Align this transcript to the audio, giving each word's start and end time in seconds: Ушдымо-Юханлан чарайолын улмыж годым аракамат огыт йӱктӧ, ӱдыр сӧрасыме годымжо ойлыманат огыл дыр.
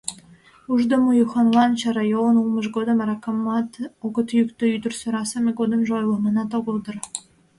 Ушдымо-Юханлан 0.73 1.71
чарайолын 1.81 2.35
улмыж 2.41 2.65
годым 2.75 2.97
аракамат 3.03 3.69
огыт 4.05 4.27
йӱктӧ, 4.37 4.65
ӱдыр 4.75 4.93
сӧрасыме 4.99 5.51
годымжо 5.59 5.93
ойлыманат 5.99 6.51
огыл 6.59 6.77
дыр. 6.85 6.95